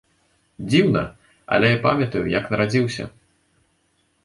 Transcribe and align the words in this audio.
Дзіўна, 0.69 1.03
але 1.57 1.67
я 1.75 1.81
памятаю, 1.85 2.25
як 2.39 2.49
нарадзіўся. 2.57 3.03